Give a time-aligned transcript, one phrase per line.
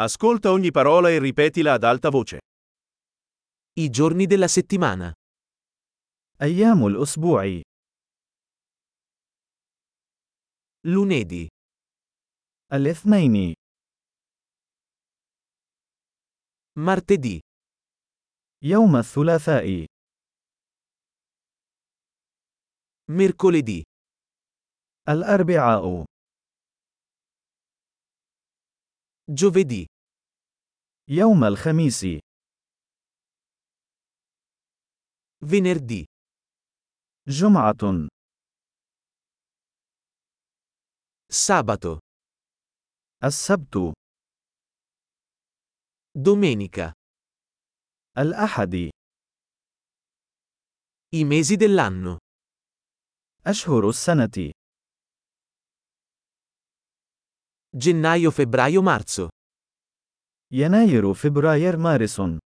[0.00, 2.38] Ascolta ogni parola e ripetila ad alta voce.
[3.80, 5.12] I giorni della settimana.
[6.42, 7.62] أيام الأسبوع
[10.86, 11.48] Lunedì,
[12.72, 13.54] الاثنين
[16.78, 17.40] martedì,
[18.64, 19.86] يوم الثلاثاء
[23.10, 23.82] mercoledì,
[25.08, 26.04] الأربعاء
[29.31, 29.85] giovedì,
[31.09, 32.05] يوم الخميس
[35.45, 36.05] venerdì,
[37.27, 38.07] جمعة
[41.33, 41.97] sabato,
[43.23, 43.93] السبت
[46.17, 46.91] domenica.
[48.17, 48.89] الأحد
[51.15, 52.17] I mesi dell'anno.
[53.45, 54.51] أشهر السنة
[57.78, 59.28] Gennaio, febbraio, marzo.
[60.50, 62.38] Gennaio febbraio marzo.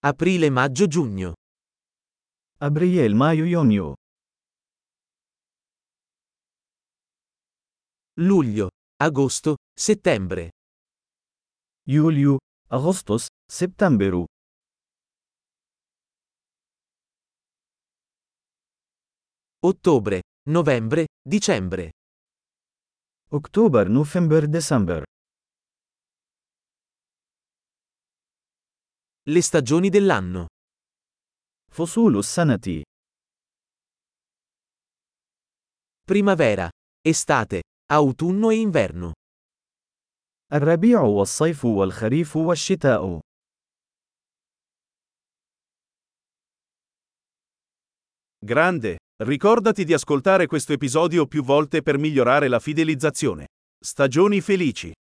[0.00, 1.32] Aprile, maggio, giugno.
[2.58, 3.94] Abriel, maio, giugno.
[8.18, 8.68] Luglio,
[9.02, 10.50] agosto, settembre.
[11.86, 13.16] Julio, agosto,
[13.50, 14.26] settembre.
[19.65, 21.89] Ottobre, novembre, dicembre.
[23.33, 25.03] أكتوبر نوفمبر ديسمبر
[29.27, 30.45] Le stagioni dell'anno.
[31.71, 32.83] فصول السنة
[36.05, 36.69] Primavera,
[37.01, 39.11] estate, autunno e inverno.
[40.53, 43.19] الربيع والصيف والخريف والشتاء
[48.45, 48.97] Grande!
[49.22, 53.48] Ricordati di ascoltare questo episodio più volte per migliorare la fidelizzazione.
[53.78, 54.94] Stagioni felici!